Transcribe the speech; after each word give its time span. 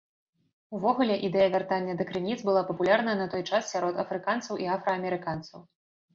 Увогуле, 0.77 1.17
ідэя 1.27 1.49
вяртання 1.55 1.93
да 1.99 2.07
крыніц 2.13 2.39
была 2.47 2.63
папулярная 2.71 3.15
на 3.21 3.27
той 3.35 3.47
час 3.51 3.63
сярод 3.75 4.01
афрыканцаў 4.07 4.53
і 4.67 4.73
афраамерыканцаў. 4.79 5.59